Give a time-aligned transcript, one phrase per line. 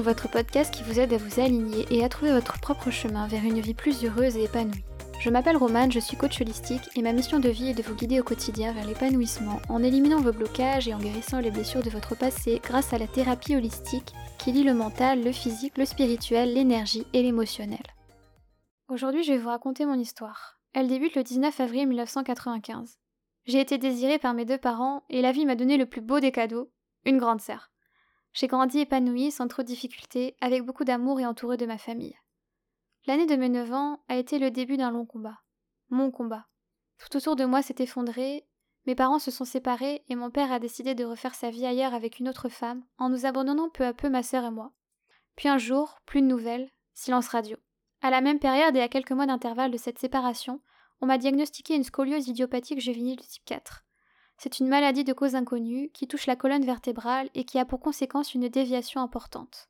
[0.00, 3.44] votre podcast qui vous aide à vous aligner et à trouver votre propre chemin vers
[3.44, 4.84] une vie plus heureuse et épanouie.
[5.20, 7.94] Je m'appelle Romane, je suis coach holistique et ma mission de vie est de vous
[7.94, 11.90] guider au quotidien vers l'épanouissement en éliminant vos blocages et en guérissant les blessures de
[11.90, 16.54] votre passé grâce à la thérapie holistique qui lie le mental, le physique, le spirituel,
[16.54, 17.82] l'énergie et l'émotionnel.
[18.88, 20.58] Aujourd'hui, je vais vous raconter mon histoire.
[20.72, 22.98] Elle débute le 19 avril 1995.
[23.44, 26.20] J'ai été désirée par mes deux parents et la vie m'a donné le plus beau
[26.20, 26.70] des cadeaux,
[27.04, 27.70] une grande sœur.
[28.32, 32.16] J'ai grandi épanouie, sans trop de difficultés, avec beaucoup d'amour et entourée de ma famille.
[33.06, 35.40] L'année de mes 9 ans a été le début d'un long combat.
[35.88, 36.46] Mon combat.
[36.98, 38.46] Tout autour de moi s'est effondré,
[38.86, 41.94] mes parents se sont séparés et mon père a décidé de refaire sa vie ailleurs
[41.94, 44.72] avec une autre femme, en nous abandonnant peu à peu ma sœur et moi.
[45.36, 47.56] Puis un jour, plus de nouvelles, silence radio.
[48.02, 50.60] À la même période et à quelques mois d'intervalle de cette séparation,
[51.00, 53.84] on m'a diagnostiqué une scoliose idiopathique juvénile de type 4.
[54.42, 57.78] C'est une maladie de cause inconnue qui touche la colonne vertébrale et qui a pour
[57.78, 59.68] conséquence une déviation importante.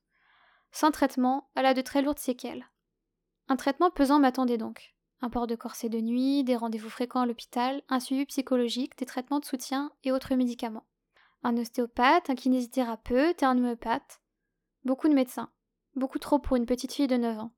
[0.71, 2.65] Sans traitement, elle a de très lourdes séquelles.
[3.49, 4.95] Un traitement pesant m'attendait donc.
[5.23, 9.07] Un port de corset de nuit, des rendez-vous fréquents à l'hôpital, un suivi psychologique, des
[9.07, 10.87] traitements de soutien et autres médicaments.
[11.43, 14.21] Un ostéopathe, un kinésithérapeute et un homéopathe.
[14.85, 15.51] Beaucoup de médecins.
[15.97, 17.51] Beaucoup trop pour une petite fille de 9 ans.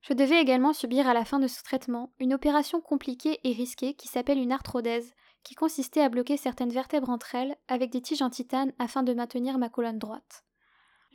[0.00, 3.94] Je devais également subir à la fin de ce traitement une opération compliquée et risquée
[3.94, 8.22] qui s'appelle une arthrodèse, qui consistait à bloquer certaines vertèbres entre elles avec des tiges
[8.22, 10.44] en titane afin de maintenir ma colonne droite.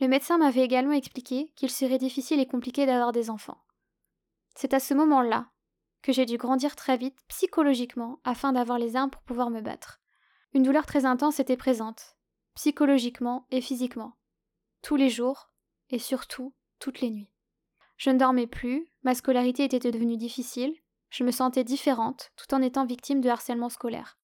[0.00, 3.62] Le médecin m'avait également expliqué qu'il serait difficile et compliqué d'avoir des enfants.
[4.56, 5.48] C'est à ce moment-là
[6.02, 10.00] que j'ai dû grandir très vite psychologiquement afin d'avoir les armes pour pouvoir me battre.
[10.52, 12.16] Une douleur très intense était présente,
[12.54, 14.16] psychologiquement et physiquement,
[14.82, 15.50] tous les jours
[15.90, 17.30] et surtout toutes les nuits.
[17.96, 20.74] Je ne dormais plus, ma scolarité était devenue difficile,
[21.14, 24.18] je me sentais différente tout en étant victime de harcèlement scolaire.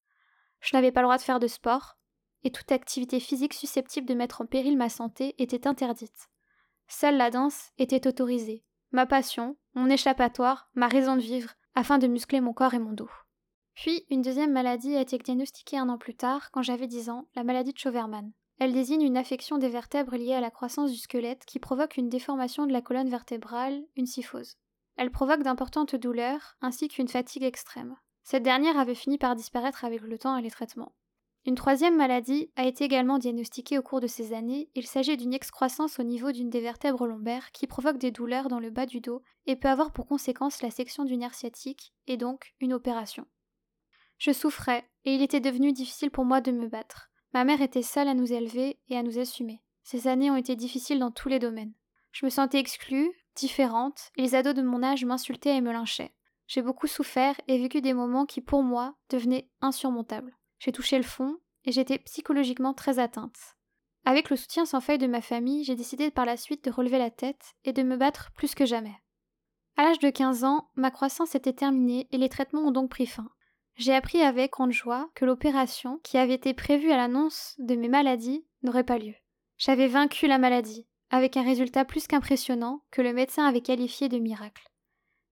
[0.58, 1.96] Je n'avais pas le droit de faire de sport,
[2.42, 6.28] et toute activité physique susceptible de mettre en péril ma santé était interdite.
[6.88, 12.08] Seule la danse était autorisée, ma passion, mon échappatoire, ma raison de vivre, afin de
[12.08, 13.10] muscler mon corps et mon dos.
[13.74, 17.28] Puis, une deuxième maladie a été diagnostiquée un an plus tard, quand j'avais 10 ans,
[17.36, 18.32] la maladie de Chauverman.
[18.58, 22.08] Elle désigne une affection des vertèbres liée à la croissance du squelette qui provoque une
[22.08, 24.56] déformation de la colonne vertébrale, une syphose.
[25.00, 27.96] Elle provoque d'importantes douleurs ainsi qu'une fatigue extrême.
[28.22, 30.94] Cette dernière avait fini par disparaître avec le temps et les traitements.
[31.46, 34.68] Une troisième maladie a été également diagnostiquée au cours de ces années.
[34.74, 38.60] Il s'agit d'une excroissance au niveau d'une des vertèbres lombaires qui provoque des douleurs dans
[38.60, 42.18] le bas du dos et peut avoir pour conséquence la section du nerf sciatique et
[42.18, 43.26] donc une opération.
[44.18, 47.10] Je souffrais et il était devenu difficile pour moi de me battre.
[47.32, 49.62] Ma mère était seule à nous élever et à nous assumer.
[49.82, 51.72] Ces années ont été difficiles dans tous les domaines.
[52.12, 56.14] Je me sentais exclue, différente, et les ados de mon âge m'insultaient et me lynchaient.
[56.46, 60.36] J'ai beaucoup souffert et vécu des moments qui, pour moi, devenaient insurmontables.
[60.58, 63.56] J'ai touché le fond et j'étais psychologiquement très atteinte.
[64.04, 66.98] Avec le soutien sans faille de ma famille, j'ai décidé par la suite de relever
[66.98, 68.96] la tête et de me battre plus que jamais.
[69.76, 73.06] À l'âge de 15 ans, ma croissance était terminée et les traitements ont donc pris
[73.06, 73.30] fin.
[73.76, 77.88] J'ai appris avec grande joie que l'opération, qui avait été prévue à l'annonce de mes
[77.88, 79.14] maladies, n'aurait pas lieu.
[79.56, 84.18] J'avais vaincu la maladie, avec un résultat plus qu'impressionnant que le médecin avait qualifié de
[84.18, 84.70] miracle.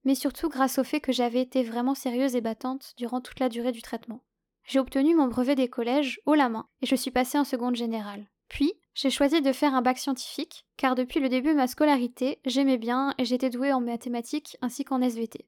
[0.05, 3.49] Mais surtout grâce au fait que j'avais été vraiment sérieuse et battante durant toute la
[3.49, 4.21] durée du traitement.
[4.65, 7.77] J'ai obtenu mon brevet des collèges haut la main et je suis passée en seconde
[7.77, 8.27] générale.
[8.49, 12.41] Puis, j'ai choisi de faire un bac scientifique, car depuis le début de ma scolarité,
[12.45, 15.47] j'aimais bien et j'étais douée en mathématiques ainsi qu'en SVT.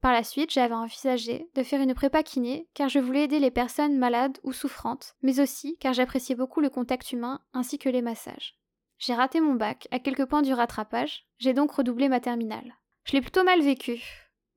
[0.00, 3.52] Par la suite, j'avais envisagé de faire une prépa kiné, car je voulais aider les
[3.52, 8.02] personnes malades ou souffrantes, mais aussi car j'appréciais beaucoup le contact humain ainsi que les
[8.02, 8.58] massages.
[9.04, 12.76] J'ai raté mon bac, à quelques points du rattrapage, j'ai donc redoublé ma terminale.
[13.02, 14.00] Je l'ai plutôt mal vécu,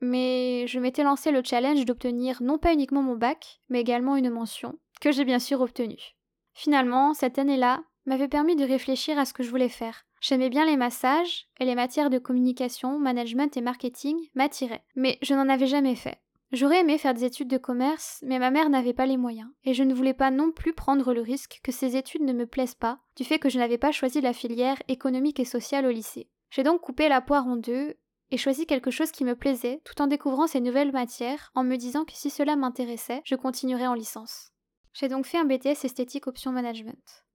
[0.01, 4.29] mais je m'étais lancé le challenge d'obtenir non pas uniquement mon bac, mais également une
[4.29, 6.13] mention, que j'ai bien sûr obtenue.
[6.53, 10.05] Finalement, cette année-là m'avait permis de réfléchir à ce que je voulais faire.
[10.21, 15.33] J'aimais bien les massages, et les matières de communication, management et marketing m'attiraient, mais je
[15.33, 16.19] n'en avais jamais fait.
[16.51, 19.73] J'aurais aimé faire des études de commerce, mais ma mère n'avait pas les moyens, et
[19.73, 22.75] je ne voulais pas non plus prendre le risque que ces études ne me plaisent
[22.75, 26.29] pas, du fait que je n'avais pas choisi la filière économique et sociale au lycée.
[26.51, 27.95] J'ai donc coupé la poire en deux
[28.31, 31.75] et choisi quelque chose qui me plaisait, tout en découvrant ces nouvelles matières, en me
[31.75, 34.51] disant que si cela m'intéressait, je continuerais en licence.
[34.93, 37.25] J'ai donc fait un BTS esthétique option management.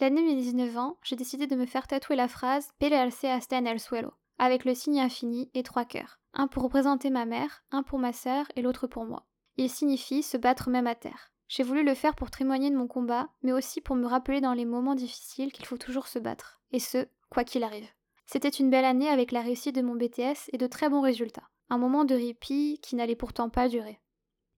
[0.00, 3.80] L'année mes 19 ans, j'ai décidé de me faire tatouer la phrase PLC Asten El
[3.80, 6.19] Suelo, avec le signe infini et trois cœurs.
[6.34, 9.26] Un pour représenter ma mère, un pour ma sœur et l'autre pour moi.
[9.56, 11.32] Il signifie se battre même à terre.
[11.48, 14.54] J'ai voulu le faire pour témoigner de mon combat, mais aussi pour me rappeler dans
[14.54, 17.88] les moments difficiles qu'il faut toujours se battre, et ce, quoi qu'il arrive.
[18.26, 21.48] C'était une belle année avec la réussite de mon BTS et de très bons résultats.
[21.68, 24.00] Un moment de répit qui n'allait pourtant pas durer.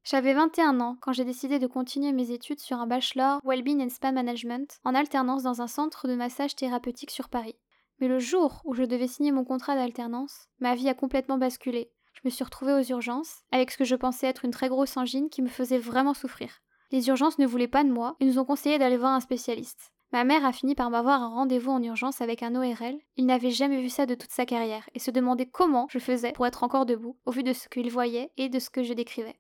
[0.05, 3.89] J'avais 21 ans quand j'ai décidé de continuer mes études sur un bachelor Wellbeing and
[3.89, 7.57] Spa Management en alternance dans un centre de massage thérapeutique sur Paris.
[8.03, 11.93] Mais le jour où je devais signer mon contrat d'alternance, ma vie a complètement basculé.
[12.15, 14.97] Je me suis retrouvée aux urgences, avec ce que je pensais être une très grosse
[14.97, 16.63] angine qui me faisait vraiment souffrir.
[16.91, 19.93] Les urgences ne voulaient pas de moi et nous ont conseillé d'aller voir un spécialiste.
[20.11, 22.99] Ma mère a fini par m'avoir un rendez-vous en urgence avec un ORL.
[23.15, 26.33] Il n'avait jamais vu ça de toute sa carrière et se demandait comment je faisais
[26.33, 28.95] pour être encore debout, au vu de ce qu'il voyait et de ce que je
[28.95, 29.39] décrivais.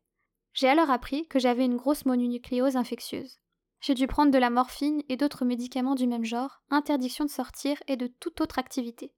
[0.53, 3.41] J'ai alors appris que j'avais une grosse mononucléose infectieuse.
[3.83, 7.77] J'ai dû prendre de la morphine et d'autres médicaments du même genre, interdiction de sortir
[7.89, 9.13] et de toute autre activité.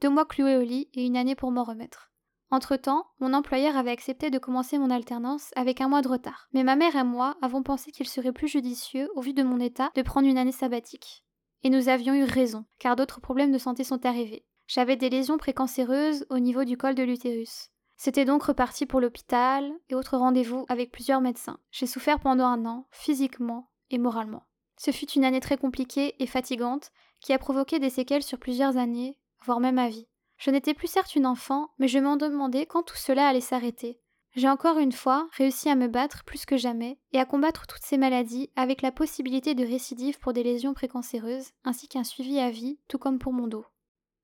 [0.00, 2.10] Deux mois cloués au lit et une année pour m'en remettre.
[2.50, 6.64] Entre-temps, mon employeur avait accepté de commencer mon alternance avec un mois de retard, mais
[6.64, 9.90] ma mère et moi avons pensé qu'il serait plus judicieux, au vu de mon état,
[9.94, 11.22] de prendre une année sabbatique.
[11.62, 14.46] Et nous avions eu raison, car d'autres problèmes de santé sont arrivés.
[14.66, 17.68] J'avais des lésions précancéreuses au niveau du col de l'utérus.
[17.98, 21.58] C'était donc reparti pour l'hôpital et autres rendez-vous avec plusieurs médecins.
[21.70, 24.44] J'ai souffert pendant un an, physiquement et moralement.
[24.78, 26.90] Ce fut une année très compliquée et fatigante
[27.20, 30.06] qui a provoqué des séquelles sur plusieurs années, voire même à vie.
[30.38, 34.00] Je n'étais plus certes une enfant, mais je m'en demandais quand tout cela allait s'arrêter.
[34.34, 37.84] J'ai encore une fois réussi à me battre plus que jamais et à combattre toutes
[37.84, 42.50] ces maladies avec la possibilité de récidive pour des lésions précancéreuses ainsi qu'un suivi à
[42.50, 43.64] vie, tout comme pour mon dos.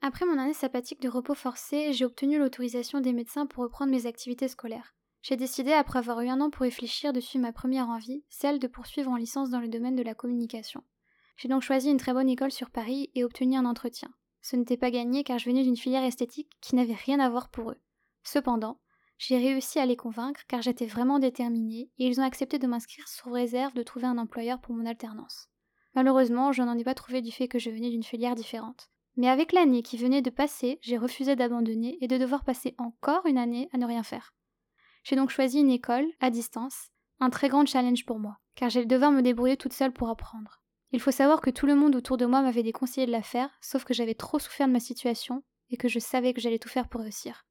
[0.03, 4.05] Après mon année sabbatique de repos forcé, j'ai obtenu l'autorisation des médecins pour reprendre mes
[4.05, 4.94] activités scolaires.
[5.22, 8.58] J'ai décidé, après avoir eu un an pour réfléchir, de suivre ma première envie, celle
[8.58, 10.82] de poursuivre en licence dans le domaine de la communication.
[11.36, 14.10] J'ai donc choisi une très bonne école sur Paris et obtenu un entretien.
[14.40, 17.50] Ce n'était pas gagné car je venais d'une filière esthétique qui n'avait rien à voir
[17.50, 17.80] pour eux.
[18.24, 18.80] Cependant,
[19.16, 23.06] j'ai réussi à les convaincre car j'étais vraiment déterminée et ils ont accepté de m'inscrire
[23.06, 25.48] sous réserve de trouver un employeur pour mon alternance.
[25.94, 28.90] Malheureusement, je n'en ai pas trouvé du fait que je venais d'une filière différente.
[29.16, 33.26] Mais avec l'année qui venait de passer, j'ai refusé d'abandonner et de devoir passer encore
[33.26, 34.34] une année à ne rien faire.
[35.02, 36.90] J'ai donc choisi une école, à distance,
[37.20, 40.60] un très grand challenge pour moi, car j'allais devoir me débrouiller toute seule pour apprendre.
[40.93, 43.50] Il faut savoir que tout le monde autour de moi m'avait déconseillé de la faire,
[43.60, 46.69] sauf que j'avais trop souffert de ma situation et que je savais que j'allais tout
[46.69, 47.46] faire pour réussir.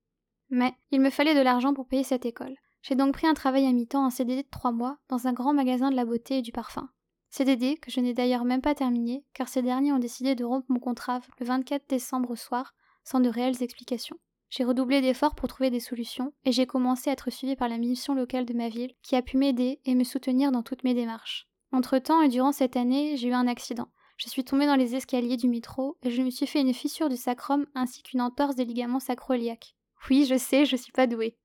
[0.49, 2.55] Mais il me fallait de l'argent pour payer cette école.
[2.83, 5.53] J'ai donc pris un travail à mi-temps en CDD de trois mois dans un grand
[5.53, 6.89] magasin de la beauté et du parfum.
[7.29, 10.65] CDD que je n'ai d'ailleurs même pas terminé car ces derniers ont décidé de rompre
[10.69, 14.17] mon contrat le 24 décembre au soir sans de réelles explications.
[14.51, 17.77] J'ai redoublé d'efforts pour trouver des solutions et j'ai commencé à être suivi par la
[17.77, 20.93] mission locale de ma ville qui a pu m'aider et me soutenir dans toutes mes
[20.93, 21.47] démarches.
[21.71, 23.87] Entre-temps et durant cette année, j'ai eu un accident.
[24.17, 27.07] Je suis tombée dans les escaliers du métro et je me suis fait une fissure
[27.07, 29.77] du sacrum ainsi qu'une entorse des ligaments sacroiliaques.
[30.09, 31.37] Oui, je sais, je suis pas douée.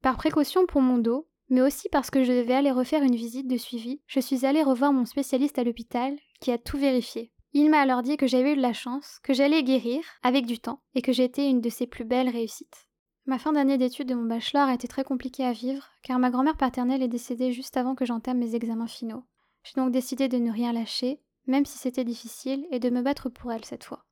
[0.00, 3.46] Par précaution pour mon dos, mais aussi parce que je devais aller refaire une visite
[3.46, 7.30] de suivi, je suis allée revoir mon spécialiste à l'hôpital qui a tout vérifié.
[7.54, 10.58] Il m'a alors dit que j'avais eu de la chance, que j'allais guérir avec du
[10.58, 12.86] temps et que j'étais une de ses plus belles réussites.
[13.26, 16.30] Ma fin d'année d'études de mon bachelor a été très compliquée à vivre car ma
[16.30, 19.24] grand-mère paternelle est décédée juste avant que j'entame mes examens finaux.
[19.64, 23.28] J'ai donc décidé de ne rien lâcher, même si c'était difficile, et de me battre
[23.28, 24.04] pour elle cette fois.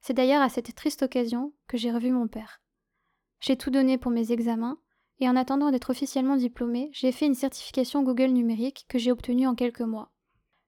[0.00, 2.62] C'est d'ailleurs à cette triste occasion que j'ai revu mon père.
[3.40, 4.78] J'ai tout donné pour mes examens,
[5.18, 9.46] et en attendant d'être officiellement diplômée, j'ai fait une certification Google numérique que j'ai obtenue
[9.46, 10.10] en quelques mois.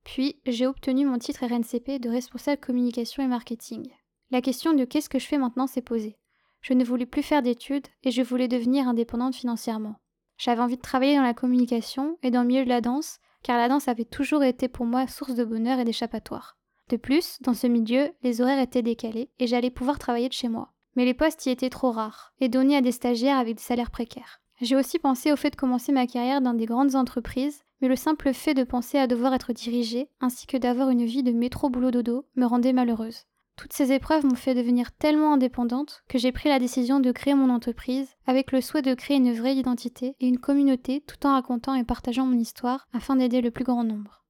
[0.06, 3.88] Puis, j'ai obtenu mon titre RNCP de responsable communication et marketing.
[4.30, 6.16] La question de qu'est-ce que je fais maintenant s'est posée.
[6.60, 9.96] Je ne voulais plus faire d'études et je voulais devenir indépendante financièrement.
[10.38, 13.58] J'avais envie de travailler dans la communication et dans le milieu de la danse, car
[13.58, 16.56] la danse avait toujours été pour moi source de bonheur et d'échappatoire.
[16.88, 20.48] De plus, dans ce milieu, les horaires étaient décalés et j'allais pouvoir travailler de chez
[20.48, 20.72] moi.
[20.94, 23.90] Mais les postes y étaient trop rares et donnés à des stagiaires avec des salaires
[23.90, 24.40] précaires.
[24.60, 27.96] J'ai aussi pensé au fait de commencer ma carrière dans des grandes entreprises, mais le
[27.96, 31.68] simple fait de penser à devoir être dirigée, ainsi que d'avoir une vie de métro
[31.68, 33.24] boulot dodo, me rendait malheureuse.
[33.56, 37.34] Toutes ces épreuves m'ont fait devenir tellement indépendante que j'ai pris la décision de créer
[37.34, 41.32] mon entreprise avec le souhait de créer une vraie identité et une communauté tout en
[41.32, 44.24] racontant et partageant mon histoire afin d'aider le plus grand nombre.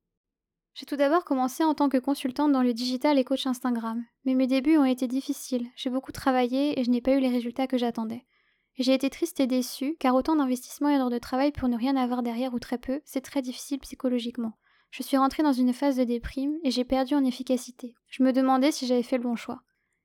[0.75, 4.35] J'ai tout d'abord commencé en tant que consultante dans le digital et coach Instagram, mais
[4.35, 7.67] mes débuts ont été difficiles, j'ai beaucoup travaillé et je n'ai pas eu les résultats
[7.67, 8.27] que j'attendais.
[8.79, 11.97] J'ai été triste et déçue, car autant d'investissements et d'heures de travail pour ne rien
[11.97, 14.53] avoir derrière ou très peu, c'est très difficile psychologiquement.
[14.91, 17.95] Je suis rentrée dans une phase de déprime et j'ai perdu en efficacité.
[18.09, 19.63] Je me demandais si j'avais fait le bon choix.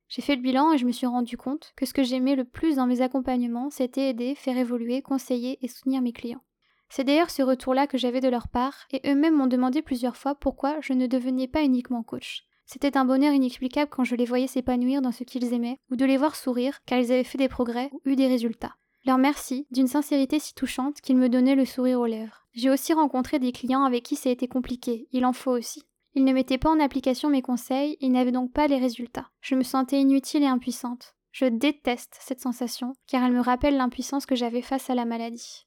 [0.08, 2.44] J'ai fait le bilan et je me suis rendu compte que ce que j'aimais le
[2.44, 6.42] plus dans mes accompagnements, c'était aider, faire évoluer, conseiller et soutenir mes clients.
[6.88, 10.34] C'est d'ailleurs ce retour-là que j'avais de leur part, et eux-mêmes m'ont demandé plusieurs fois
[10.34, 12.44] pourquoi je ne devenais pas uniquement coach.
[12.72, 16.06] C'était un bonheur inexplicable quand je les voyais s'épanouir dans ce qu'ils aimaient, ou de
[16.06, 18.76] les voir sourire car ils avaient fait des progrès ou eu des résultats.
[19.04, 22.46] Leur merci, d'une sincérité si touchante qu'ils me donnaient le sourire aux lèvres.
[22.54, 25.82] J'ai aussi rencontré des clients avec qui ça a été compliqué, il en faut aussi.
[26.14, 29.28] Ils ne mettaient pas en application mes conseils, ils n'avaient donc pas les résultats.
[29.42, 31.14] Je me sentais inutile et impuissante.
[31.30, 35.66] Je déteste cette sensation, car elle me rappelle l'impuissance que j'avais face à la maladie.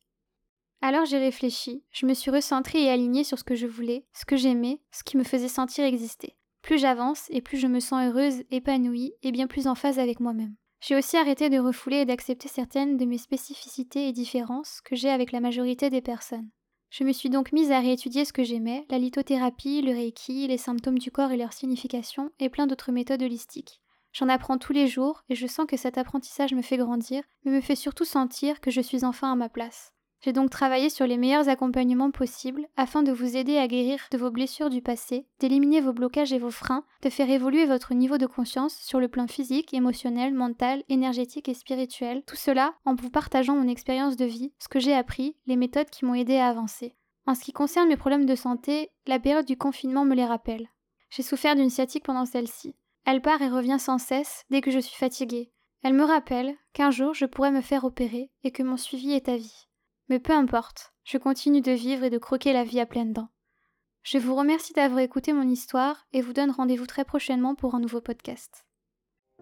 [0.82, 4.26] Alors j'ai réfléchi, je me suis recentrée et alignée sur ce que je voulais, ce
[4.26, 6.36] que j'aimais, ce qui me faisait sentir exister.
[6.66, 10.20] Plus j'avance et plus je me sens heureuse, épanouie et bien plus en phase avec
[10.20, 10.56] moi-même.
[10.82, 15.12] J'ai aussi arrêté de refouler et d'accepter certaines de mes spécificités et différences que j'ai
[15.12, 16.50] avec la majorité des personnes.
[16.90, 20.58] Je me suis donc mise à réétudier ce que j'aimais, la lithothérapie, le reiki, les
[20.58, 23.80] symptômes du corps et leur signification, et plein d'autres méthodes holistiques.
[24.12, 27.52] J'en apprends tous les jours et je sens que cet apprentissage me fait grandir, mais
[27.52, 29.94] me fait surtout sentir que je suis enfin à ma place.
[30.22, 34.18] J'ai donc travaillé sur les meilleurs accompagnements possibles afin de vous aider à guérir de
[34.18, 38.18] vos blessures du passé, d'éliminer vos blocages et vos freins, de faire évoluer votre niveau
[38.18, 43.10] de conscience sur le plan physique, émotionnel, mental, énergétique et spirituel, tout cela en vous
[43.10, 46.48] partageant mon expérience de vie, ce que j'ai appris, les méthodes qui m'ont aidé à
[46.48, 46.96] avancer.
[47.28, 50.70] En ce qui concerne mes problèmes de santé, la période du confinement me les rappelle.
[51.10, 52.76] J'ai souffert d'une sciatique pendant celle-ci.
[53.06, 55.52] Elle part et revient sans cesse dès que je suis fatiguée.
[55.84, 59.30] Elle me rappelle qu'un jour je pourrais me faire opérer et que mon suivi est
[59.30, 59.65] à vie.
[60.10, 63.30] Mais peu importe, je continue de vivre et de croquer la vie à pleines dents.
[64.04, 67.80] Je vous remercie d'avoir écouté mon histoire et vous donne rendez-vous très prochainement pour un
[67.80, 68.66] nouveau podcast.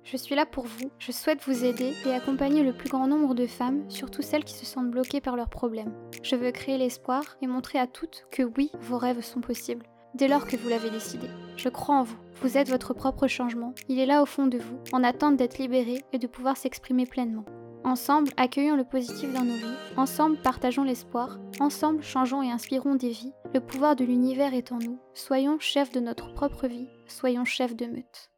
[0.04, 3.36] Je suis là pour vous, je souhaite vous aider et accompagner le plus grand nombre
[3.36, 5.94] de femmes, surtout celles qui se sentent bloquées par leurs problèmes.
[6.24, 10.28] Je veux créer l'espoir et montrer à toutes que oui, vos rêves sont possibles, dès
[10.28, 11.28] lors que vous l'avez décidé.
[11.56, 14.58] Je crois en vous, vous êtes votre propre changement, il est là au fond de
[14.58, 17.46] vous, en attente d'être libéré et de pouvoir s'exprimer pleinement.
[17.86, 23.10] Ensemble, accueillons le positif dans nos vies, ensemble, partageons l'espoir, ensemble, changeons et inspirons des
[23.10, 23.34] vies.
[23.54, 25.00] Le pouvoir de l'univers est en nous.
[25.14, 28.33] Soyons chefs de notre propre vie, soyons chefs de meute.